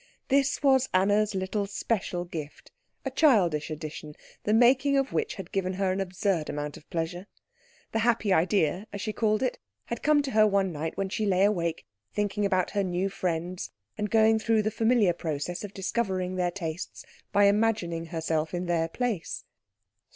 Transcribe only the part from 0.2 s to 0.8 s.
This